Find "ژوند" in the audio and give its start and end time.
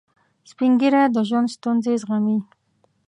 1.27-1.47